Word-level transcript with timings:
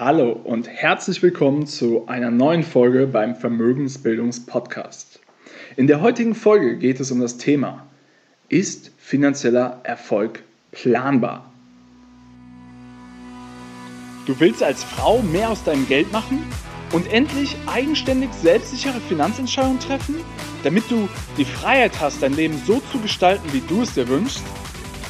Hallo 0.00 0.32
und 0.32 0.66
herzlich 0.66 1.22
willkommen 1.22 1.66
zu 1.66 2.08
einer 2.08 2.30
neuen 2.30 2.62
Folge 2.62 3.06
beim 3.06 3.36
Vermögensbildungspodcast. 3.36 5.20
In 5.76 5.88
der 5.88 6.00
heutigen 6.00 6.34
Folge 6.34 6.78
geht 6.78 7.00
es 7.00 7.10
um 7.10 7.20
das 7.20 7.36
Thema 7.36 7.86
Ist 8.48 8.92
finanzieller 8.96 9.80
Erfolg 9.82 10.42
planbar? 10.72 11.52
Du 14.24 14.40
willst 14.40 14.62
als 14.62 14.82
Frau 14.82 15.20
mehr 15.20 15.50
aus 15.50 15.62
deinem 15.64 15.86
Geld 15.86 16.10
machen 16.12 16.42
und 16.92 17.12
endlich 17.12 17.54
eigenständig 17.66 18.32
selbstsichere 18.32 19.00
Finanzentscheidungen 19.00 19.80
treffen, 19.80 20.14
damit 20.64 20.90
du 20.90 21.10
die 21.36 21.44
Freiheit 21.44 22.00
hast, 22.00 22.22
dein 22.22 22.32
Leben 22.32 22.58
so 22.66 22.80
zu 22.90 23.00
gestalten, 23.00 23.52
wie 23.52 23.62
du 23.68 23.82
es 23.82 23.92
dir 23.92 24.08
wünschst? 24.08 24.42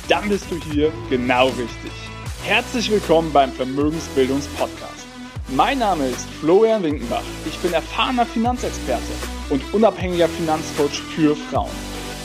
Dann 0.09 0.29
bist 0.29 0.51
du 0.51 0.57
hier 0.57 0.91
genau 1.09 1.47
richtig. 1.47 2.10
Herzlich 2.51 2.91
willkommen 2.91 3.33
beim 3.33 3.53
Vermögensbildungspodcast. 3.53 5.07
Mein 5.51 5.79
Name 5.79 6.09
ist 6.09 6.29
Florian 6.41 6.83
Winkenbach. 6.83 7.23
Ich 7.47 7.57
bin 7.59 7.73
erfahrener 7.73 8.27
Finanzexperte 8.27 9.13
und 9.51 9.63
unabhängiger 9.73 10.29
Finanzcoach 10.29 11.01
für 11.15 11.37
Frauen. 11.37 11.71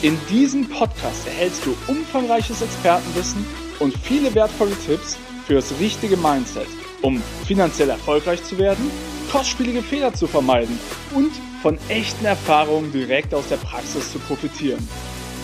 In 0.02 0.18
diesem 0.28 0.68
Podcast 0.68 1.28
erhältst 1.28 1.64
du 1.68 1.78
umfangreiches 1.86 2.64
Expertenwissen 2.64 3.46
und 3.78 3.96
viele 4.00 4.34
wertvolle 4.34 4.76
Tipps 4.88 5.16
für 5.46 5.54
das 5.54 5.72
richtige 5.80 6.18
Mindset, 6.18 6.70
um 7.04 7.22
finanziell 7.46 7.92
erfolgreich 7.92 8.44
zu 8.44 8.58
werden, 8.58 8.90
kostspielige 9.32 9.84
Fehler 9.84 10.12
zu 10.16 10.26
vermeiden 10.26 10.80
und 11.14 11.34
von 11.62 11.78
echten 11.88 12.26
Erfahrungen 12.26 12.92
direkt 12.92 13.36
aus 13.36 13.48
der 13.50 13.58
Praxis 13.58 14.12
zu 14.12 14.18
profitieren. 14.18 14.90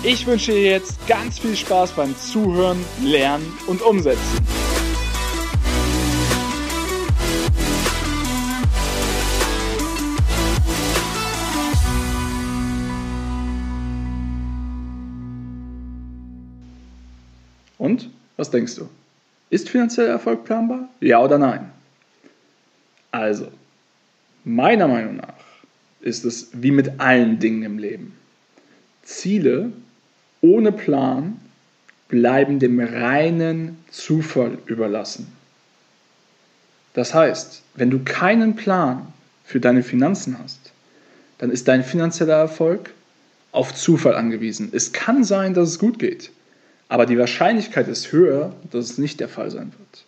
Ich 0.02 0.25
wünsche 0.25 0.53
dir 0.53 0.72
jetzt 0.72 1.05
ganz 1.05 1.38
viel 1.38 1.55
Spaß 1.55 1.91
beim 1.91 2.17
Zuhören, 2.17 2.84
Lernen 3.03 3.45
und 3.67 3.84
Umsetzen. 3.84 4.60
Und 17.81 18.11
was 18.37 18.51
denkst 18.51 18.75
du? 18.75 18.87
Ist 19.49 19.67
finanzieller 19.67 20.09
Erfolg 20.09 20.43
planbar? 20.45 20.87
Ja 20.99 21.19
oder 21.19 21.39
nein? 21.39 21.71
Also, 23.09 23.47
meiner 24.43 24.87
Meinung 24.87 25.15
nach 25.15 25.33
ist 25.99 26.23
es 26.23 26.49
wie 26.53 26.69
mit 26.69 26.99
allen 26.99 27.39
Dingen 27.39 27.63
im 27.63 27.79
Leben. 27.79 28.15
Ziele 29.02 29.71
ohne 30.41 30.71
Plan 30.71 31.41
bleiben 32.07 32.59
dem 32.59 32.79
reinen 32.79 33.83
Zufall 33.89 34.59
überlassen. 34.67 35.31
Das 36.93 37.15
heißt, 37.15 37.63
wenn 37.73 37.89
du 37.89 38.03
keinen 38.03 38.55
Plan 38.55 39.11
für 39.43 39.59
deine 39.59 39.81
Finanzen 39.81 40.37
hast, 40.37 40.71
dann 41.39 41.49
ist 41.49 41.67
dein 41.67 41.83
finanzieller 41.83 42.37
Erfolg 42.37 42.93
auf 43.52 43.73
Zufall 43.73 44.13
angewiesen. 44.13 44.69
Es 44.71 44.93
kann 44.93 45.23
sein, 45.23 45.55
dass 45.55 45.69
es 45.69 45.79
gut 45.79 45.97
geht, 45.97 46.29
aber 46.92 47.06
die 47.06 47.17
Wahrscheinlichkeit 47.17 47.88
ist 47.88 48.11
höher, 48.11 48.53
dass 48.70 48.84
es 48.84 48.97
nicht 48.97 49.22
der 49.22 49.30
Fall 49.30 49.50
sein 49.50 49.72
wird. 49.80 50.06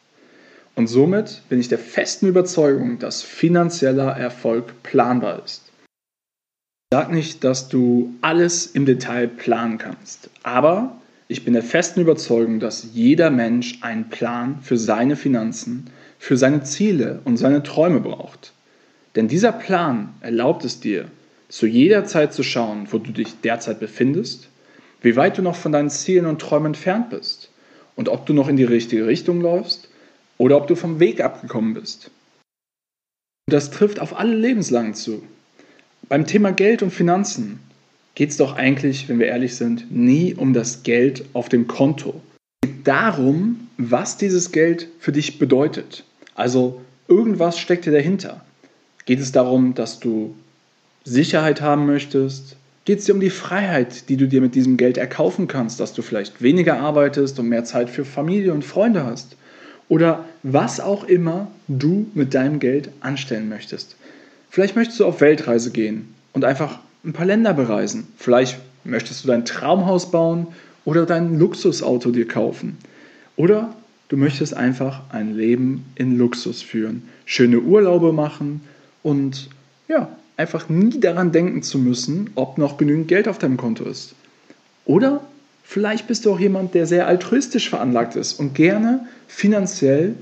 Und 0.75 0.87
somit 0.87 1.41
bin 1.47 1.57
ich 1.61 1.69
der 1.69 1.79
festen 1.79 2.27
Überzeugung, 2.27 2.99
dass 2.99 3.21
finanzieller 3.21 4.17
Erfolg 4.17 4.83
planbar 4.83 5.41
ist. 5.45 5.71
Sag 6.91 7.09
nicht, 7.09 7.45
dass 7.45 7.69
du 7.69 8.13
alles 8.19 8.65
im 8.65 8.85
Detail 8.85 9.29
planen 9.29 9.77
kannst, 9.77 10.29
aber 10.43 10.97
ich 11.29 11.45
bin 11.45 11.53
der 11.53 11.63
festen 11.63 12.01
Überzeugung, 12.01 12.59
dass 12.59 12.89
jeder 12.91 13.29
Mensch 13.29 13.77
einen 13.79 14.09
Plan 14.09 14.59
für 14.61 14.77
seine 14.77 15.15
Finanzen, 15.15 15.89
für 16.19 16.35
seine 16.35 16.63
Ziele 16.63 17.21
und 17.23 17.37
seine 17.37 17.63
Träume 17.63 18.01
braucht. 18.01 18.51
Denn 19.15 19.29
dieser 19.29 19.53
Plan 19.53 20.09
erlaubt 20.19 20.65
es 20.65 20.81
dir, 20.81 21.05
zu 21.47 21.65
jeder 21.65 22.03
Zeit 22.03 22.33
zu 22.33 22.43
schauen, 22.43 22.87
wo 22.91 22.97
du 22.97 23.13
dich 23.13 23.39
derzeit 23.39 23.79
befindest, 23.79 24.49
wie 25.03 25.15
weit 25.15 25.37
du 25.37 25.41
noch 25.43 25.55
von 25.55 25.71
deinen 25.71 25.89
Zielen 25.89 26.25
und 26.25 26.41
Träumen 26.41 26.67
entfernt 26.67 27.11
bist 27.11 27.49
und 27.95 28.09
ob 28.09 28.25
du 28.25 28.33
noch 28.33 28.47
in 28.47 28.57
die 28.57 28.63
richtige 28.63 29.05
Richtung 29.05 29.41
läufst 29.41 29.89
oder 30.37 30.57
ob 30.57 30.67
du 30.67 30.75
vom 30.75 30.99
Weg 30.99 31.21
abgekommen 31.21 31.75
bist. 31.75 32.09
Und 33.47 33.53
das 33.53 33.69
trifft 33.69 33.99
auf 33.99 34.17
alle 34.17 34.35
Lebenslagen 34.35 34.95
zu. 34.95 35.21
Beim 36.09 36.25
Thema 36.25 36.51
Geld 36.51 36.81
und 36.81 36.91
Finanzen 36.91 37.59
geht 38.15 38.29
es 38.29 38.37
doch 38.37 38.55
eigentlich, 38.55 39.09
wenn 39.09 39.19
wir 39.19 39.27
ehrlich 39.27 39.55
sind, 39.55 39.91
nie 39.91 40.33
um 40.33 40.53
das 40.53 40.83
Geld 40.83 41.25
auf 41.33 41.49
dem 41.49 41.67
Konto. 41.67 42.21
Es 42.61 42.69
geht 42.69 42.87
darum, 42.87 43.67
was 43.77 44.17
dieses 44.17 44.51
Geld 44.51 44.87
für 44.99 45.11
dich 45.11 45.39
bedeutet. 45.39 46.03
Also 46.35 46.81
irgendwas 47.07 47.59
steckt 47.59 47.85
dir 47.85 47.91
dahinter. 47.91 48.43
Geht 49.05 49.19
es 49.19 49.31
darum, 49.31 49.73
dass 49.73 49.99
du 49.99 50.35
Sicherheit 51.03 51.61
haben 51.61 51.85
möchtest? 51.85 52.55
Geht 52.85 52.99
es 52.99 53.05
dir 53.05 53.13
um 53.13 53.21
die 53.21 53.29
Freiheit, 53.29 54.09
die 54.09 54.17
du 54.17 54.27
dir 54.27 54.41
mit 54.41 54.55
diesem 54.55 54.75
Geld 54.75 54.97
erkaufen 54.97 55.47
kannst, 55.47 55.79
dass 55.79 55.93
du 55.93 56.01
vielleicht 56.01 56.41
weniger 56.41 56.79
arbeitest 56.79 57.39
und 57.39 57.47
mehr 57.47 57.63
Zeit 57.63 57.89
für 57.89 58.03
Familie 58.03 58.53
und 58.53 58.65
Freunde 58.65 59.05
hast? 59.05 59.37
Oder 59.87 60.25
was 60.43 60.79
auch 60.79 61.05
immer 61.05 61.49
du 61.67 62.07
mit 62.13 62.33
deinem 62.33 62.59
Geld 62.59 62.89
anstellen 62.99 63.47
möchtest. 63.47 63.95
Vielleicht 64.49 64.75
möchtest 64.75 64.99
du 64.99 65.05
auf 65.05 65.21
Weltreise 65.21 65.71
gehen 65.71 66.13
und 66.33 66.43
einfach 66.43 66.79
ein 67.05 67.13
paar 67.13 67.25
Länder 67.25 67.53
bereisen. 67.53 68.07
Vielleicht 68.17 68.59
möchtest 68.83 69.23
du 69.23 69.27
dein 69.29 69.45
Traumhaus 69.45 70.11
bauen 70.11 70.47
oder 70.85 71.05
dein 71.05 71.39
Luxusauto 71.39 72.11
dir 72.11 72.27
kaufen. 72.27 72.77
Oder 73.35 73.73
du 74.09 74.17
möchtest 74.17 74.53
einfach 74.53 75.01
ein 75.09 75.35
Leben 75.35 75.85
in 75.95 76.17
Luxus 76.17 76.61
führen, 76.61 77.03
schöne 77.25 77.59
Urlaube 77.61 78.11
machen 78.11 78.61
und 79.01 79.49
ja, 79.87 80.15
einfach 80.37 80.69
nie 80.69 80.99
daran 80.99 81.31
denken 81.31 81.63
zu 81.63 81.77
müssen, 81.77 82.31
ob 82.35 82.57
noch 82.57 82.77
genügend 82.77 83.07
Geld 83.07 83.27
auf 83.27 83.37
deinem 83.37 83.57
Konto 83.57 83.85
ist. 83.85 84.15
Oder 84.85 85.25
vielleicht 85.63 86.07
bist 86.07 86.25
du 86.25 86.33
auch 86.33 86.39
jemand, 86.39 86.73
der 86.73 86.85
sehr 86.85 87.07
altruistisch 87.07 87.69
veranlagt 87.69 88.15
ist 88.15 88.39
und 88.39 88.55
gerne 88.55 89.07
finanziell 89.27 90.15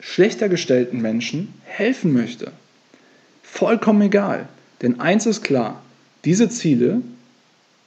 schlechter 0.00 0.48
gestellten 0.48 1.00
Menschen 1.00 1.52
helfen 1.64 2.12
möchte. 2.12 2.52
Vollkommen 3.42 4.02
egal. 4.02 4.48
Denn 4.82 5.00
eins 5.00 5.26
ist 5.26 5.42
klar, 5.42 5.82
diese 6.24 6.48
Ziele 6.48 7.00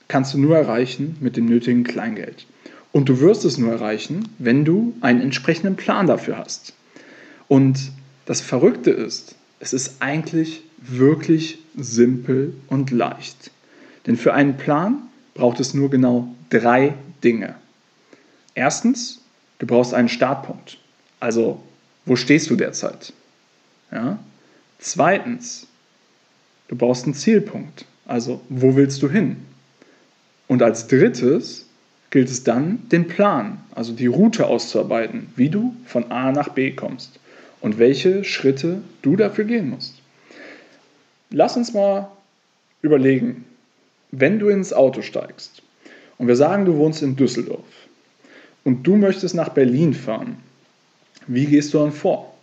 kannst 0.08 0.34
du 0.34 0.38
nur 0.38 0.58
erreichen 0.58 1.18
mit 1.20 1.38
dem 1.38 1.46
nötigen 1.46 1.84
Kleingeld. 1.84 2.46
Und 2.92 3.10
du 3.10 3.20
wirst 3.20 3.46
es 3.46 3.58
nur 3.58 3.72
erreichen, 3.72 4.30
wenn 4.40 4.66
du 4.66 4.96
einen 5.02 5.22
entsprechenden 5.22 5.76
Plan 5.76 6.08
dafür 6.08 6.38
hast. 6.38 6.74
Und 7.48 7.92
das 8.26 8.42
Verrückte 8.42 8.92
ist, 8.92 9.36
es 9.60 9.74
ist 9.74 10.02
eigentlich 10.02 10.62
wirklich 10.78 11.60
simpel 11.76 12.54
und 12.68 12.92
leicht. 12.92 13.52
Denn 14.06 14.18
für 14.18 14.34
einen 14.34 14.58
Plan 14.58 15.02
braucht 15.34 15.60
es 15.60 15.74
nur 15.74 15.90
genau 15.90 16.34
drei 16.50 16.94
Dinge. 17.24 17.56
Erstens, 18.56 19.22
du 19.60 19.66
brauchst 19.66 19.94
einen 19.94 20.10
Startpunkt. 20.10 20.78
Also, 21.20 21.62
wo 22.06 22.16
stehst 22.16 22.50
du 22.50 22.56
derzeit? 22.56 23.14
Ja? 23.92 24.20
Zweitens, 24.80 25.68
du 26.68 26.76
brauchst 26.76 27.06
einen 27.06 27.16
Zielpunkt. 27.16 27.86
Also, 28.06 28.42
wo 28.50 28.76
willst 28.76 29.02
du 29.02 29.10
hin? 29.10 29.38
Und 30.48 30.62
als 30.62 30.88
drittes 30.88 31.66
gilt 32.10 32.30
es 32.30 32.44
dann, 32.44 32.88
den 32.90 33.08
Plan, 33.08 33.60
also 33.76 33.92
die 33.92 34.08
Route 34.08 34.46
auszuarbeiten, 34.46 35.28
wie 35.36 35.50
du 35.50 35.76
von 35.86 36.10
A 36.10 36.32
nach 36.32 36.50
B 36.50 36.72
kommst 36.72 37.20
und 37.62 37.80
welche 37.80 38.24
Schritte 38.24 38.82
du 39.02 39.16
dafür 39.16 39.46
gehen 39.46 39.70
musst. 39.70 39.96
Lass 41.30 41.58
uns 41.58 41.74
mal 41.74 42.10
überlegen, 42.82 43.46
wenn 44.12 44.40
du 44.40 44.50
ins 44.50 44.74
Auto 44.74 45.02
steigst 45.02 45.62
und 46.18 46.28
wir 46.28 46.36
sagen, 46.36 46.66
du 46.66 46.78
wohnst 46.78 47.02
in 47.02 47.16
Düsseldorf 47.16 47.66
und 48.64 48.84
du 48.84 48.96
möchtest 48.96 49.36
nach 49.36 49.50
Berlin 49.50 49.94
fahren, 49.94 50.38
wie 51.28 51.46
gehst 51.46 51.74
du 51.74 51.80
dann 51.80 51.92
vor? 51.92 52.34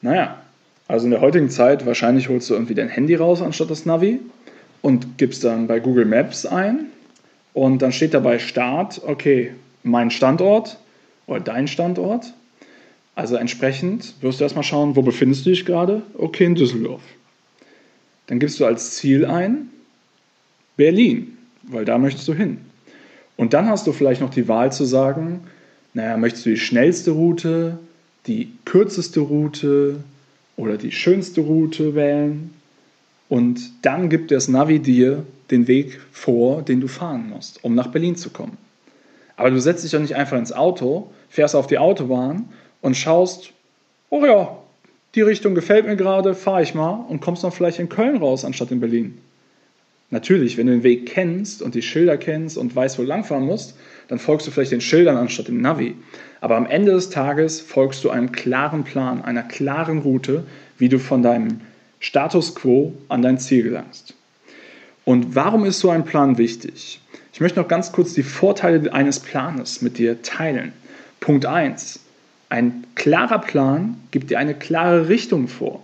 Naja, 0.00 0.42
also 0.88 1.04
in 1.06 1.12
der 1.12 1.20
heutigen 1.20 1.48
Zeit, 1.48 1.86
wahrscheinlich 1.86 2.28
holst 2.28 2.50
du 2.50 2.54
irgendwie 2.54 2.74
dein 2.74 2.88
Handy 2.88 3.14
raus 3.14 3.40
anstatt 3.40 3.70
das 3.70 3.86
Navi 3.86 4.20
und 4.82 5.16
gibst 5.18 5.44
dann 5.44 5.68
bei 5.68 5.78
Google 5.78 6.04
Maps 6.04 6.44
ein 6.44 6.86
und 7.54 7.80
dann 7.82 7.92
steht 7.92 8.14
dabei 8.14 8.38
Start, 8.38 9.00
okay, 9.06 9.54
mein 9.84 10.10
Standort 10.10 10.78
oder 11.26 11.40
dein 11.40 11.68
Standort. 11.68 12.34
Also 13.14 13.36
entsprechend 13.36 14.14
wirst 14.20 14.40
du 14.40 14.44
erstmal 14.44 14.64
schauen, 14.64 14.96
wo 14.96 15.02
befindest 15.02 15.44
du 15.44 15.50
dich 15.50 15.64
gerade? 15.64 16.02
Okay, 16.14 16.44
in 16.44 16.54
Düsseldorf. 16.54 17.02
Dann 18.26 18.38
gibst 18.38 18.58
du 18.58 18.64
als 18.64 18.94
Ziel 18.94 19.26
ein 19.26 19.68
Berlin, 20.76 21.36
weil 21.64 21.84
da 21.84 21.98
möchtest 21.98 22.26
du 22.28 22.34
hin. 22.34 22.58
Und 23.36 23.52
dann 23.52 23.68
hast 23.68 23.86
du 23.86 23.92
vielleicht 23.92 24.20
noch 24.20 24.30
die 24.30 24.48
Wahl 24.48 24.72
zu 24.72 24.84
sagen, 24.84 25.40
naja, 25.94 26.16
möchtest 26.16 26.46
du 26.46 26.50
die 26.50 26.56
schnellste 26.56 27.10
Route, 27.10 27.78
die 28.26 28.52
kürzeste 28.64 29.20
Route, 29.20 30.02
oder 30.56 30.76
die 30.76 30.92
schönste 30.92 31.40
Route 31.40 31.94
wählen 31.94 32.50
und 33.28 33.60
dann 33.82 34.08
gibt 34.08 34.30
das 34.30 34.48
Navi 34.48 34.78
dir 34.78 35.24
den 35.50 35.66
Weg 35.66 36.00
vor, 36.12 36.62
den 36.62 36.80
du 36.80 36.88
fahren 36.88 37.28
musst, 37.28 37.64
um 37.64 37.74
nach 37.74 37.88
Berlin 37.88 38.16
zu 38.16 38.30
kommen. 38.30 38.58
Aber 39.36 39.50
du 39.50 39.60
setzt 39.60 39.84
dich 39.84 39.90
doch 39.90 40.00
nicht 40.00 40.14
einfach 40.14 40.38
ins 40.38 40.52
Auto, 40.52 41.10
fährst 41.30 41.56
auf 41.56 41.66
die 41.66 41.78
Autobahn 41.78 42.48
und 42.82 42.96
schaust, 42.96 43.52
oh 44.10 44.24
ja, 44.26 44.58
die 45.14 45.22
Richtung 45.22 45.54
gefällt 45.54 45.86
mir 45.86 45.96
gerade, 45.96 46.34
fahre 46.34 46.62
ich 46.62 46.74
mal 46.74 47.06
und 47.08 47.20
kommst 47.20 47.44
dann 47.44 47.52
vielleicht 47.52 47.78
in 47.78 47.88
Köln 47.88 48.18
raus, 48.18 48.44
anstatt 48.44 48.70
in 48.70 48.80
Berlin. 48.80 49.18
Natürlich, 50.10 50.58
wenn 50.58 50.66
du 50.66 50.74
den 50.74 50.82
Weg 50.82 51.06
kennst 51.06 51.62
und 51.62 51.74
die 51.74 51.80
Schilder 51.80 52.18
kennst 52.18 52.58
und 52.58 52.76
weißt, 52.76 52.98
wo 52.98 53.02
du 53.02 53.08
langfahren 53.08 53.46
musst, 53.46 53.78
dann 54.08 54.18
folgst 54.18 54.46
du 54.46 54.50
vielleicht 54.50 54.72
den 54.72 54.82
Schildern 54.82 55.16
anstatt 55.16 55.48
dem 55.48 55.62
Navi. 55.62 55.94
Aber 56.42 56.56
am 56.56 56.66
Ende 56.66 56.92
des 56.92 57.08
Tages 57.08 57.62
folgst 57.62 58.04
du 58.04 58.10
einem 58.10 58.30
klaren 58.30 58.84
Plan, 58.84 59.24
einer 59.24 59.42
klaren 59.42 60.00
Route, 60.00 60.44
wie 60.76 60.90
du 60.90 60.98
von 60.98 61.22
deinem 61.22 61.62
Status 61.98 62.54
quo 62.54 62.92
an 63.08 63.22
dein 63.22 63.38
Ziel 63.38 63.62
gelangst. 63.62 64.14
Und 65.04 65.34
warum 65.34 65.64
ist 65.64 65.80
so 65.80 65.88
ein 65.88 66.04
Plan 66.04 66.36
wichtig? 66.36 67.00
Ich 67.32 67.40
möchte 67.40 67.60
noch 67.60 67.68
ganz 67.68 67.92
kurz 67.92 68.12
die 68.12 68.22
Vorteile 68.22 68.92
eines 68.92 69.20
Planes 69.20 69.80
mit 69.80 69.96
dir 69.96 70.20
teilen. 70.20 70.72
Punkt 71.20 71.46
1. 71.46 72.00
Ein 72.52 72.84
klarer 72.96 73.38
Plan 73.38 73.96
gibt 74.10 74.28
dir 74.28 74.38
eine 74.38 74.54
klare 74.54 75.08
Richtung 75.08 75.48
vor. 75.48 75.82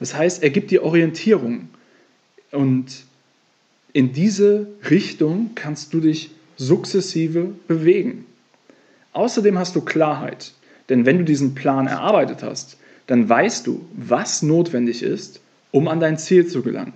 Das 0.00 0.16
heißt, 0.16 0.42
er 0.42 0.50
gibt 0.50 0.72
dir 0.72 0.82
Orientierung. 0.82 1.68
Und 2.50 3.04
in 3.92 4.12
diese 4.12 4.66
Richtung 4.90 5.50
kannst 5.54 5.94
du 5.94 6.00
dich 6.00 6.32
sukzessive 6.56 7.52
bewegen. 7.68 8.26
Außerdem 9.12 9.60
hast 9.60 9.76
du 9.76 9.80
Klarheit. 9.80 10.54
Denn 10.88 11.06
wenn 11.06 11.18
du 11.18 11.24
diesen 11.24 11.54
Plan 11.54 11.86
erarbeitet 11.86 12.42
hast, 12.42 12.78
dann 13.06 13.28
weißt 13.28 13.68
du, 13.68 13.86
was 13.92 14.42
notwendig 14.42 15.04
ist, 15.04 15.40
um 15.70 15.86
an 15.86 16.00
dein 16.00 16.18
Ziel 16.18 16.48
zu 16.48 16.62
gelangen. 16.62 16.94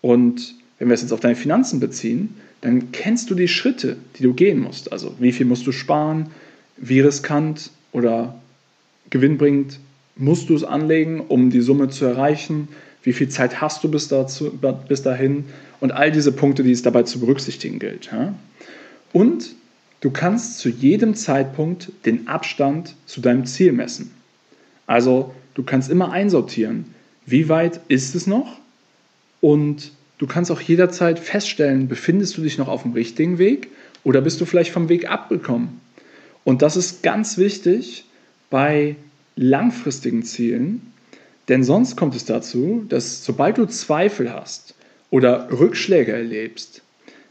Und 0.00 0.54
wenn 0.78 0.88
wir 0.88 0.94
es 0.94 1.02
jetzt 1.02 1.12
auf 1.12 1.20
deine 1.20 1.36
Finanzen 1.36 1.78
beziehen, 1.78 2.36
dann 2.62 2.90
kennst 2.90 3.28
du 3.28 3.34
die 3.34 3.48
Schritte, 3.48 3.98
die 4.16 4.22
du 4.22 4.32
gehen 4.32 4.60
musst. 4.60 4.92
Also 4.92 5.14
wie 5.18 5.32
viel 5.32 5.44
musst 5.44 5.66
du 5.66 5.72
sparen, 5.72 6.30
wie 6.78 7.00
riskant 7.00 7.70
oder 7.92 8.40
gewinnbringend 9.10 9.78
musst 10.16 10.48
du 10.48 10.54
es 10.54 10.64
anlegen, 10.64 11.20
um 11.20 11.50
die 11.50 11.60
Summe 11.60 11.88
zu 11.88 12.04
erreichen, 12.04 12.68
wie 13.02 13.12
viel 13.12 13.28
Zeit 13.28 13.60
hast 13.60 13.82
du 13.82 13.90
bis, 13.90 14.08
dazu, 14.08 14.52
bis 14.88 15.02
dahin 15.02 15.46
und 15.80 15.92
all 15.92 16.12
diese 16.12 16.32
Punkte, 16.32 16.62
die 16.62 16.72
es 16.72 16.82
dabei 16.82 17.04
zu 17.04 17.20
berücksichtigen 17.20 17.78
gilt. 17.78 18.10
Ja? 18.12 18.34
Und 19.12 19.54
du 20.00 20.10
kannst 20.10 20.58
zu 20.58 20.68
jedem 20.68 21.14
Zeitpunkt 21.14 21.90
den 22.04 22.28
Abstand 22.28 22.94
zu 23.06 23.20
deinem 23.20 23.46
Ziel 23.46 23.72
messen. 23.72 24.10
Also 24.86 25.34
du 25.54 25.62
kannst 25.62 25.90
immer 25.90 26.12
einsortieren, 26.12 26.94
wie 27.26 27.48
weit 27.48 27.80
ist 27.88 28.14
es 28.14 28.26
noch 28.26 28.58
und 29.40 29.92
du 30.18 30.26
kannst 30.26 30.50
auch 30.50 30.60
jederzeit 30.60 31.18
feststellen, 31.18 31.88
befindest 31.88 32.36
du 32.36 32.42
dich 32.42 32.58
noch 32.58 32.68
auf 32.68 32.82
dem 32.82 32.92
richtigen 32.92 33.38
Weg 33.38 33.68
oder 34.04 34.20
bist 34.20 34.40
du 34.40 34.44
vielleicht 34.44 34.72
vom 34.72 34.88
Weg 34.88 35.10
abgekommen. 35.10 35.80
Und 36.44 36.62
das 36.62 36.76
ist 36.76 37.02
ganz 37.02 37.38
wichtig 37.38 38.04
bei 38.48 38.96
langfristigen 39.36 40.22
Zielen, 40.22 40.92
denn 41.48 41.64
sonst 41.64 41.96
kommt 41.96 42.14
es 42.14 42.24
dazu, 42.24 42.84
dass 42.88 43.24
sobald 43.24 43.58
du 43.58 43.66
Zweifel 43.66 44.32
hast 44.32 44.74
oder 45.10 45.48
Rückschläge 45.50 46.12
erlebst, 46.12 46.82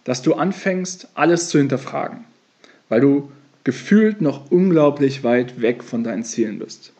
dass 0.04 0.22
du 0.22 0.34
anfängst, 0.34 1.08
alles 1.14 1.50
zu 1.50 1.58
hinterfragen, 1.58 2.26
weil 2.90 3.02
du 3.02 3.32
gefühlt 3.64 4.22
noch 4.22 4.52
unglaublich 4.52 5.24
weit 5.24 5.62
weg 5.62 5.84
von 5.84 6.04
deinen 6.04 6.24
Zielen 6.24 6.60
bist. 6.60 6.92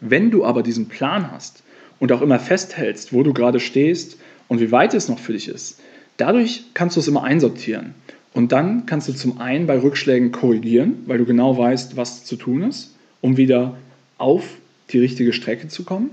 Wenn 0.00 0.30
du 0.30 0.44
aber 0.44 0.62
diesen 0.62 0.88
Plan 0.88 1.30
hast 1.30 1.62
und 1.98 2.12
auch 2.12 2.22
immer 2.22 2.38
festhältst, 2.38 3.12
wo 3.12 3.22
du 3.22 3.32
gerade 3.32 3.60
stehst 3.60 4.18
und 4.48 4.60
wie 4.60 4.70
weit 4.70 4.94
es 4.94 5.08
noch 5.08 5.18
für 5.18 5.32
dich 5.32 5.48
ist, 5.48 5.80
dadurch 6.16 6.64
kannst 6.74 6.96
du 6.96 7.00
es 7.00 7.08
immer 7.08 7.24
einsortieren. 7.24 7.94
Und 8.34 8.50
dann 8.50 8.84
kannst 8.84 9.08
du 9.08 9.12
zum 9.12 9.40
einen 9.40 9.66
bei 9.66 9.80
Rückschlägen 9.80 10.32
korrigieren, 10.32 11.04
weil 11.06 11.18
du 11.18 11.24
genau 11.24 11.56
weißt, 11.56 11.96
was 11.96 12.24
zu 12.24 12.36
tun 12.36 12.62
ist, 12.62 12.94
um 13.20 13.36
wieder 13.36 13.76
auf 14.18 14.44
die 14.90 14.98
richtige 14.98 15.32
Strecke 15.32 15.68
zu 15.68 15.84
kommen. 15.84 16.10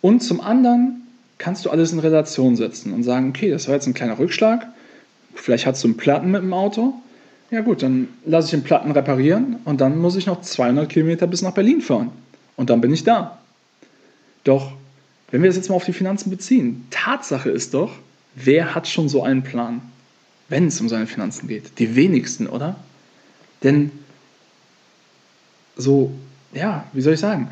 Und 0.00 0.22
zum 0.22 0.40
anderen 0.40 1.02
kannst 1.38 1.64
du 1.64 1.70
alles 1.70 1.92
in 1.92 1.98
Relation 1.98 2.56
setzen 2.56 2.92
und 2.92 3.02
sagen, 3.02 3.28
okay, 3.28 3.50
das 3.50 3.68
war 3.68 3.74
jetzt 3.74 3.86
ein 3.86 3.94
kleiner 3.94 4.18
Rückschlag, 4.18 4.66
vielleicht 5.34 5.66
hast 5.66 5.84
du 5.84 5.88
einen 5.88 5.98
Platten 5.98 6.30
mit 6.30 6.42
dem 6.42 6.54
Auto. 6.54 6.94
Ja 7.50 7.60
gut, 7.60 7.82
dann 7.82 8.08
lasse 8.24 8.46
ich 8.46 8.50
den 8.52 8.64
Platten 8.64 8.90
reparieren 8.90 9.56
und 9.64 9.80
dann 9.80 9.98
muss 9.98 10.16
ich 10.16 10.26
noch 10.26 10.40
200 10.40 10.88
Kilometer 10.88 11.26
bis 11.26 11.42
nach 11.42 11.52
Berlin 11.52 11.82
fahren. 11.82 12.10
Und 12.56 12.70
dann 12.70 12.80
bin 12.80 12.92
ich 12.92 13.04
da. 13.04 13.38
Doch, 14.42 14.72
wenn 15.30 15.42
wir 15.42 15.50
das 15.50 15.56
jetzt 15.56 15.68
mal 15.68 15.76
auf 15.76 15.84
die 15.84 15.92
Finanzen 15.92 16.30
beziehen, 16.30 16.86
Tatsache 16.90 17.50
ist 17.50 17.74
doch, 17.74 17.92
wer 18.34 18.74
hat 18.74 18.88
schon 18.88 19.08
so 19.08 19.22
einen 19.22 19.42
Plan? 19.42 19.82
Wenn 20.48 20.68
es 20.68 20.80
um 20.80 20.88
seine 20.88 21.06
Finanzen 21.06 21.48
geht. 21.48 21.78
Die 21.78 21.96
wenigsten, 21.96 22.46
oder? 22.46 22.76
Denn 23.62 23.90
so, 25.76 26.12
ja, 26.52 26.86
wie 26.92 27.00
soll 27.00 27.14
ich 27.14 27.20
sagen? 27.20 27.50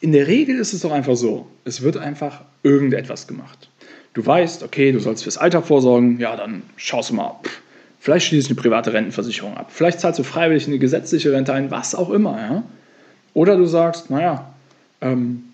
In 0.00 0.12
der 0.12 0.26
Regel 0.26 0.58
ist 0.58 0.72
es 0.72 0.80
doch 0.80 0.92
einfach 0.92 1.16
so, 1.16 1.46
es 1.64 1.82
wird 1.82 1.96
einfach 1.96 2.42
irgendetwas 2.62 3.26
gemacht. 3.26 3.68
Du 4.14 4.24
weißt, 4.24 4.62
okay, 4.62 4.92
du 4.92 5.00
sollst 5.00 5.22
fürs 5.22 5.38
Alter 5.38 5.62
vorsorgen, 5.62 6.18
ja, 6.18 6.36
dann 6.36 6.62
schaust 6.76 7.10
du 7.10 7.14
mal, 7.14 7.36
pff, 7.42 7.60
vielleicht 7.98 8.26
schließe 8.26 8.46
ich 8.46 8.50
eine 8.50 8.60
private 8.60 8.92
Rentenversicherung 8.92 9.56
ab, 9.56 9.70
vielleicht 9.70 10.00
zahlst 10.00 10.18
du 10.18 10.22
freiwillig 10.22 10.66
eine 10.66 10.78
gesetzliche 10.78 11.32
Rente 11.32 11.52
ein, 11.52 11.70
was 11.70 11.94
auch 11.94 12.10
immer, 12.10 12.38
ja. 12.38 12.62
Oder 13.34 13.56
du 13.56 13.64
sagst, 13.64 14.10
naja, 14.10 14.52
ähm, 15.00 15.44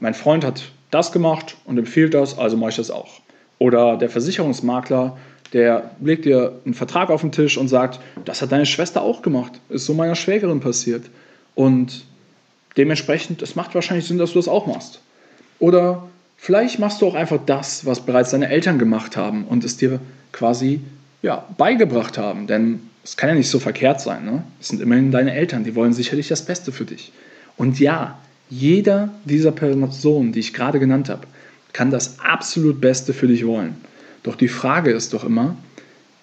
mein 0.00 0.14
Freund 0.14 0.44
hat 0.44 0.62
das 0.90 1.12
gemacht 1.12 1.56
und 1.64 1.76
empfiehlt 1.78 2.14
das, 2.14 2.38
also 2.38 2.56
mache 2.56 2.70
ich 2.70 2.76
das 2.76 2.90
auch. 2.90 3.20
Oder 3.58 3.96
der 3.96 4.10
Versicherungsmakler 4.10 5.16
der 5.52 5.90
legt 6.00 6.24
dir 6.24 6.60
einen 6.64 6.74
Vertrag 6.74 7.10
auf 7.10 7.20
den 7.20 7.32
Tisch 7.32 7.56
und 7.56 7.68
sagt, 7.68 8.00
das 8.24 8.42
hat 8.42 8.52
deine 8.52 8.66
Schwester 8.66 9.02
auch 9.02 9.22
gemacht, 9.22 9.52
ist 9.68 9.86
so 9.86 9.94
meiner 9.94 10.14
Schwägerin 10.14 10.60
passiert. 10.60 11.04
Und 11.54 12.04
dementsprechend, 12.76 13.42
es 13.42 13.54
macht 13.54 13.74
wahrscheinlich 13.74 14.06
Sinn, 14.06 14.18
dass 14.18 14.32
du 14.32 14.38
das 14.38 14.48
auch 14.48 14.66
machst. 14.66 15.00
Oder 15.58 16.08
vielleicht 16.36 16.78
machst 16.78 17.00
du 17.00 17.06
auch 17.06 17.14
einfach 17.14 17.38
das, 17.46 17.86
was 17.86 18.04
bereits 18.04 18.30
deine 18.30 18.48
Eltern 18.48 18.78
gemacht 18.78 19.16
haben 19.16 19.44
und 19.44 19.64
es 19.64 19.76
dir 19.76 20.00
quasi 20.32 20.80
ja, 21.22 21.46
beigebracht 21.56 22.18
haben. 22.18 22.46
Denn 22.46 22.80
es 23.04 23.16
kann 23.16 23.30
ja 23.30 23.34
nicht 23.34 23.48
so 23.48 23.58
verkehrt 23.58 24.00
sein. 24.00 24.24
Ne? 24.24 24.42
Es 24.60 24.68
sind 24.68 24.82
immerhin 24.82 25.10
deine 25.10 25.32
Eltern, 25.32 25.64
die 25.64 25.74
wollen 25.74 25.92
sicherlich 25.92 26.28
das 26.28 26.44
Beste 26.44 26.72
für 26.72 26.84
dich. 26.84 27.12
Und 27.56 27.80
ja, 27.80 28.18
jeder 28.50 29.08
dieser 29.24 29.52
Personen, 29.52 30.32
die 30.32 30.40
ich 30.40 30.52
gerade 30.52 30.78
genannt 30.78 31.08
habe, 31.08 31.26
kann 31.76 31.90
das 31.90 32.20
absolut 32.20 32.80
Beste 32.80 33.12
für 33.12 33.28
dich 33.28 33.46
wollen. 33.46 33.76
Doch 34.22 34.34
die 34.34 34.48
Frage 34.48 34.92
ist 34.92 35.12
doch 35.12 35.24
immer, 35.24 35.58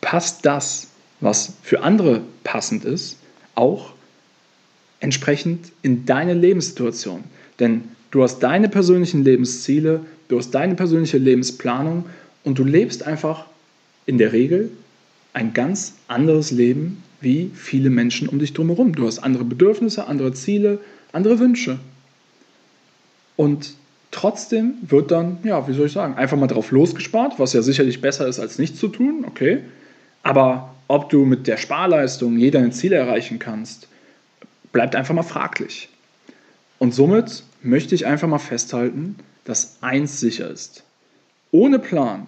passt 0.01 0.47
das, 0.47 0.87
was 1.19 1.53
für 1.61 1.83
andere 1.83 2.21
passend 2.43 2.85
ist, 2.85 3.17
auch 3.53 3.93
entsprechend 4.99 5.71
in 5.83 6.07
deine 6.07 6.33
Lebenssituation? 6.33 7.23
Denn 7.59 7.83
du 8.09 8.23
hast 8.23 8.39
deine 8.39 8.67
persönlichen 8.67 9.23
Lebensziele, 9.23 9.99
du 10.27 10.39
hast 10.39 10.49
deine 10.49 10.73
persönliche 10.73 11.19
Lebensplanung 11.19 12.05
und 12.43 12.57
du 12.57 12.63
lebst 12.63 13.03
einfach 13.03 13.45
in 14.07 14.17
der 14.17 14.33
Regel 14.33 14.71
ein 15.33 15.53
ganz 15.53 15.93
anderes 16.07 16.49
Leben 16.49 17.03
wie 17.21 17.51
viele 17.53 17.91
Menschen 17.91 18.27
um 18.27 18.39
dich 18.39 18.53
drumherum. 18.53 18.95
Du 18.95 19.05
hast 19.05 19.19
andere 19.19 19.43
Bedürfnisse, 19.43 20.07
andere 20.07 20.33
Ziele, 20.33 20.79
andere 21.11 21.37
Wünsche. 21.37 21.77
Und 23.35 23.75
Trotzdem 24.13 24.75
wird 24.83 25.09
dann, 25.09 25.39
ja, 25.43 25.67
wie 25.67 25.73
soll 25.73 25.87
ich 25.87 25.91
sagen, 25.91 26.13
einfach 26.13 26.37
mal 26.37 26.45
drauf 26.45 26.69
losgespart, 26.69 27.39
was 27.39 27.53
ja 27.53 27.63
sicherlich 27.63 27.99
besser 27.99 28.27
ist, 28.27 28.39
als 28.39 28.59
nichts 28.59 28.79
zu 28.79 28.87
tun, 28.87 29.25
okay. 29.27 29.61
Aber 30.21 30.75
ob 30.87 31.09
du 31.09 31.25
mit 31.25 31.47
der 31.47 31.57
Sparleistung 31.57 32.37
je 32.37 32.51
deine 32.51 32.69
Ziele 32.69 32.95
erreichen 32.95 33.39
kannst, 33.39 33.87
bleibt 34.71 34.95
einfach 34.95 35.15
mal 35.15 35.23
fraglich. 35.23 35.89
Und 36.77 36.93
somit 36.93 37.41
möchte 37.63 37.95
ich 37.95 38.05
einfach 38.05 38.27
mal 38.27 38.37
festhalten, 38.37 39.15
dass 39.45 39.77
eins 39.81 40.19
sicher 40.19 40.47
ist. 40.47 40.83
Ohne 41.51 41.79
Plan 41.79 42.27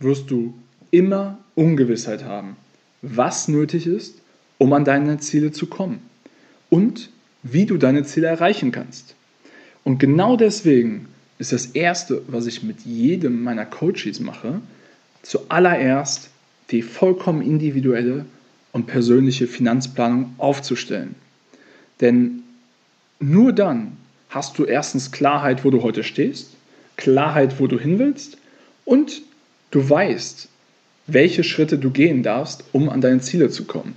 wirst 0.00 0.32
du 0.32 0.52
immer 0.90 1.38
Ungewissheit 1.54 2.24
haben, 2.24 2.56
was 3.02 3.46
nötig 3.46 3.86
ist, 3.86 4.16
um 4.58 4.72
an 4.72 4.84
deine 4.84 5.18
Ziele 5.18 5.52
zu 5.52 5.66
kommen 5.66 6.02
und 6.70 7.08
wie 7.44 7.66
du 7.66 7.76
deine 7.76 8.02
Ziele 8.02 8.26
erreichen 8.26 8.72
kannst. 8.72 9.14
Und 9.84 9.98
genau 9.98 10.36
deswegen 10.36 11.06
ist 11.40 11.52
das 11.52 11.66
Erste, 11.66 12.22
was 12.28 12.46
ich 12.46 12.62
mit 12.62 12.82
jedem 12.82 13.42
meiner 13.42 13.64
Coaches 13.64 14.20
mache, 14.20 14.60
zuallererst 15.22 16.28
die 16.70 16.82
vollkommen 16.82 17.40
individuelle 17.40 18.26
und 18.72 18.86
persönliche 18.86 19.46
Finanzplanung 19.46 20.34
aufzustellen. 20.36 21.14
Denn 22.00 22.42
nur 23.20 23.54
dann 23.54 23.96
hast 24.28 24.58
du 24.58 24.64
erstens 24.64 25.12
Klarheit, 25.12 25.64
wo 25.64 25.70
du 25.70 25.82
heute 25.82 26.04
stehst, 26.04 26.56
Klarheit, 26.96 27.58
wo 27.58 27.66
du 27.66 27.78
hin 27.78 27.98
willst 27.98 28.36
und 28.84 29.22
du 29.70 29.88
weißt, 29.88 30.46
welche 31.06 31.42
Schritte 31.42 31.78
du 31.78 31.90
gehen 31.90 32.22
darfst, 32.22 32.64
um 32.72 32.90
an 32.90 33.00
deine 33.00 33.20
Ziele 33.20 33.48
zu 33.48 33.64
kommen. 33.64 33.94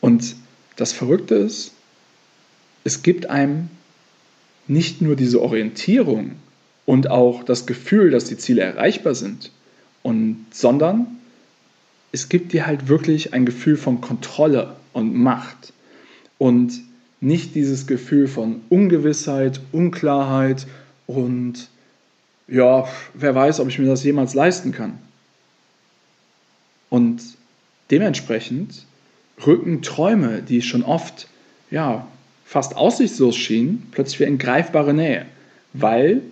Und 0.00 0.34
das 0.74 0.92
Verrückte 0.92 1.36
ist, 1.36 1.72
es 2.82 3.02
gibt 3.02 3.26
einem 3.26 3.70
nicht 4.66 5.00
nur 5.00 5.14
diese 5.14 5.40
Orientierung, 5.40 6.32
und 6.90 7.08
auch 7.08 7.44
das 7.44 7.66
Gefühl, 7.66 8.10
dass 8.10 8.24
die 8.24 8.36
Ziele 8.36 8.62
erreichbar 8.62 9.14
sind, 9.14 9.52
und, 10.02 10.44
sondern 10.50 11.06
es 12.10 12.28
gibt 12.28 12.52
dir 12.52 12.66
halt 12.66 12.88
wirklich 12.88 13.32
ein 13.32 13.46
Gefühl 13.46 13.76
von 13.76 14.00
Kontrolle 14.00 14.74
und 14.92 15.14
Macht. 15.14 15.72
Und 16.36 16.80
nicht 17.20 17.54
dieses 17.54 17.86
Gefühl 17.86 18.26
von 18.26 18.62
Ungewissheit, 18.70 19.60
Unklarheit 19.70 20.66
und 21.06 21.68
ja, 22.48 22.88
wer 23.14 23.36
weiß, 23.36 23.60
ob 23.60 23.68
ich 23.68 23.78
mir 23.78 23.86
das 23.86 24.02
jemals 24.02 24.34
leisten 24.34 24.72
kann. 24.72 24.98
Und 26.88 27.22
dementsprechend 27.92 28.84
rücken 29.46 29.82
Träume, 29.82 30.42
die 30.42 30.60
schon 30.60 30.82
oft 30.82 31.28
ja, 31.70 32.08
fast 32.44 32.76
aussichtslos 32.76 33.36
schienen, 33.36 33.86
plötzlich 33.92 34.18
wieder 34.18 34.30
in 34.30 34.38
greifbare 34.38 34.92
Nähe, 34.92 35.26
weil 35.72 36.22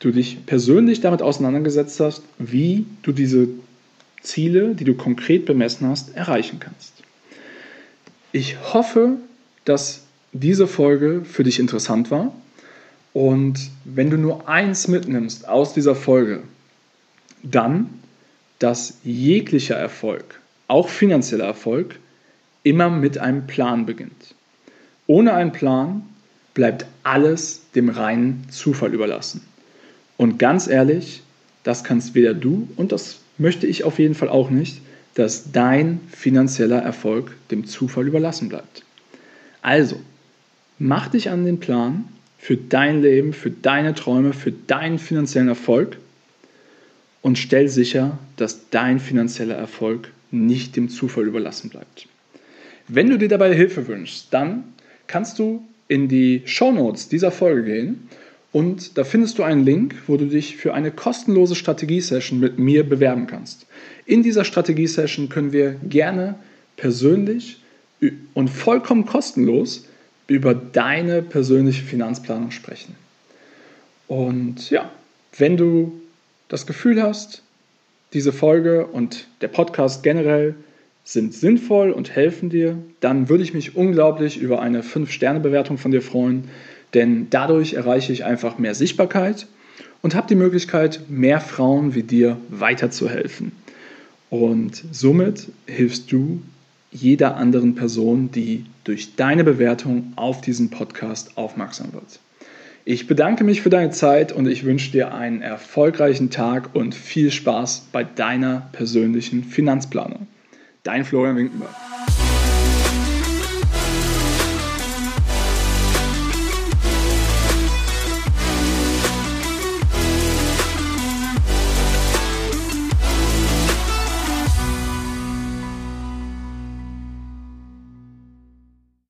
du 0.00 0.10
dich 0.10 0.44
persönlich 0.46 1.00
damit 1.00 1.22
auseinandergesetzt 1.22 2.00
hast, 2.00 2.22
wie 2.38 2.86
du 3.02 3.12
diese 3.12 3.48
Ziele, 4.22 4.74
die 4.74 4.84
du 4.84 4.94
konkret 4.94 5.46
bemessen 5.46 5.88
hast, 5.88 6.14
erreichen 6.14 6.60
kannst. 6.60 6.92
Ich 8.32 8.56
hoffe, 8.74 9.16
dass 9.64 10.02
diese 10.32 10.66
Folge 10.66 11.22
für 11.24 11.44
dich 11.44 11.58
interessant 11.58 12.10
war. 12.10 12.34
Und 13.12 13.70
wenn 13.84 14.10
du 14.10 14.18
nur 14.18 14.48
eins 14.48 14.88
mitnimmst 14.88 15.48
aus 15.48 15.72
dieser 15.72 15.94
Folge, 15.94 16.42
dann, 17.42 17.88
dass 18.58 18.98
jeglicher 19.04 19.76
Erfolg, 19.76 20.40
auch 20.68 20.88
finanzieller 20.88 21.46
Erfolg, 21.46 21.98
immer 22.62 22.90
mit 22.90 23.16
einem 23.18 23.46
Plan 23.46 23.86
beginnt. 23.86 24.34
Ohne 25.06 25.32
einen 25.34 25.52
Plan 25.52 26.02
bleibt 26.52 26.86
alles 27.04 27.62
dem 27.74 27.88
reinen 27.88 28.46
Zufall 28.50 28.92
überlassen. 28.92 29.42
Und 30.16 30.38
ganz 30.38 30.66
ehrlich, 30.66 31.22
das 31.62 31.84
kannst 31.84 32.14
weder 32.14 32.34
du 32.34 32.68
und 32.76 32.92
das 32.92 33.20
möchte 33.38 33.66
ich 33.66 33.84
auf 33.84 33.98
jeden 33.98 34.14
Fall 34.14 34.28
auch 34.28 34.50
nicht, 34.50 34.80
dass 35.14 35.50
dein 35.52 36.00
finanzieller 36.10 36.78
Erfolg 36.78 37.34
dem 37.50 37.66
Zufall 37.66 38.06
überlassen 38.06 38.48
bleibt. 38.48 38.82
Also, 39.62 40.00
mach 40.78 41.08
dich 41.08 41.30
an 41.30 41.44
den 41.44 41.58
Plan 41.58 42.04
für 42.38 42.56
dein 42.56 43.02
Leben, 43.02 43.32
für 43.32 43.50
deine 43.50 43.94
Träume, 43.94 44.32
für 44.32 44.52
deinen 44.52 44.98
finanziellen 44.98 45.48
Erfolg 45.48 45.96
und 47.22 47.38
stell 47.38 47.68
sicher, 47.68 48.18
dass 48.36 48.70
dein 48.70 49.00
finanzieller 49.00 49.56
Erfolg 49.56 50.12
nicht 50.30 50.76
dem 50.76 50.88
Zufall 50.88 51.24
überlassen 51.24 51.70
bleibt. 51.70 52.06
Wenn 52.88 53.10
du 53.10 53.18
dir 53.18 53.28
dabei 53.28 53.52
Hilfe 53.54 53.88
wünschst, 53.88 54.28
dann 54.30 54.64
kannst 55.06 55.38
du 55.38 55.64
in 55.88 56.08
die 56.08 56.42
Show 56.44 56.72
Notes 56.72 57.08
dieser 57.08 57.30
Folge 57.30 57.64
gehen 57.64 58.08
und 58.56 58.96
da 58.96 59.04
findest 59.04 59.38
du 59.38 59.42
einen 59.42 59.66
Link, 59.66 59.94
wo 60.06 60.16
du 60.16 60.24
dich 60.24 60.56
für 60.56 60.72
eine 60.72 60.90
kostenlose 60.90 61.54
Strategie-Session 61.54 62.40
mit 62.40 62.58
mir 62.58 62.88
bewerben 62.88 63.26
kannst. 63.26 63.66
In 64.06 64.22
dieser 64.22 64.44
Strategie-Session 64.44 65.28
können 65.28 65.52
wir 65.52 65.72
gerne 65.86 66.36
persönlich 66.78 67.60
und 68.32 68.48
vollkommen 68.48 69.04
kostenlos 69.04 69.84
über 70.26 70.54
deine 70.54 71.20
persönliche 71.20 71.82
Finanzplanung 71.82 72.50
sprechen. 72.50 72.94
Und 74.08 74.70
ja, 74.70 74.90
wenn 75.36 75.58
du 75.58 76.00
das 76.48 76.66
Gefühl 76.66 77.02
hast, 77.02 77.42
diese 78.14 78.32
Folge 78.32 78.86
und 78.86 79.26
der 79.42 79.48
Podcast 79.48 80.02
generell 80.02 80.54
sind 81.04 81.34
sinnvoll 81.34 81.90
und 81.90 82.16
helfen 82.16 82.48
dir, 82.48 82.78
dann 83.00 83.28
würde 83.28 83.44
ich 83.44 83.52
mich 83.52 83.76
unglaublich 83.76 84.38
über 84.40 84.62
eine 84.62 84.80
5-Sterne-Bewertung 84.80 85.76
von 85.76 85.90
dir 85.90 86.00
freuen, 86.00 86.44
denn 86.94 87.28
dadurch 87.30 87.74
erreiche 87.74 88.12
ich 88.12 88.24
einfach 88.24 88.58
mehr 88.58 88.74
Sichtbarkeit 88.74 89.46
und 90.02 90.14
habe 90.14 90.28
die 90.28 90.34
Möglichkeit, 90.34 91.00
mehr 91.08 91.40
Frauen 91.40 91.94
wie 91.94 92.02
dir 92.02 92.36
weiterzuhelfen. 92.48 93.52
Und 94.30 94.84
somit 94.92 95.48
hilfst 95.66 96.10
du 96.10 96.42
jeder 96.90 97.36
anderen 97.36 97.74
Person, 97.74 98.30
die 98.30 98.64
durch 98.84 99.16
deine 99.16 99.44
Bewertung 99.44 100.12
auf 100.16 100.40
diesen 100.40 100.70
Podcast 100.70 101.36
aufmerksam 101.36 101.92
wird. 101.92 102.20
Ich 102.84 103.08
bedanke 103.08 103.42
mich 103.42 103.62
für 103.62 103.70
deine 103.70 103.90
Zeit 103.90 104.30
und 104.30 104.46
ich 104.46 104.64
wünsche 104.64 104.92
dir 104.92 105.12
einen 105.12 105.42
erfolgreichen 105.42 106.30
Tag 106.30 106.74
und 106.74 106.94
viel 106.94 107.32
Spaß 107.32 107.88
bei 107.90 108.04
deiner 108.04 108.68
persönlichen 108.72 109.42
Finanzplanung. 109.42 110.28
Dein 110.84 111.04
Florian 111.04 111.36
Winkenberg. 111.36 111.85